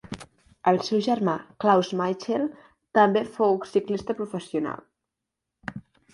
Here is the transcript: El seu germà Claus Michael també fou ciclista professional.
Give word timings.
El 0.69 0.77
seu 0.85 1.01
germà 1.07 1.35
Claus 1.63 1.91
Michael 1.99 2.47
també 3.01 3.23
fou 3.37 3.55
ciclista 3.75 4.19
professional. 4.23 4.85